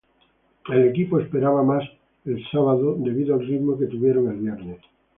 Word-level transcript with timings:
El 0.73 0.87
equipo 0.89 1.19
esperaba 1.19 1.61
más 1.61 1.83
el 2.25 2.43
sábado 2.49 2.95
debido 2.97 3.35
al 3.35 3.45
ritmo 3.45 3.77
que 3.77 3.85
tuvieron 3.85 4.29
el 4.31 4.37
viernes. 4.37 4.79